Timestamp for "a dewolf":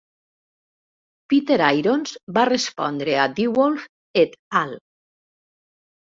3.23-3.83